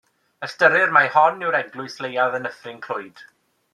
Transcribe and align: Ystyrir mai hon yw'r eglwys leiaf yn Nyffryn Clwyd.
Ystyrir 0.45 0.93
mai 0.95 1.03
hon 1.17 1.45
yw'r 1.49 1.57
eglwys 1.59 1.99
leiaf 2.07 2.39
yn 2.39 2.45
Nyffryn 2.47 2.81
Clwyd. 2.89 3.23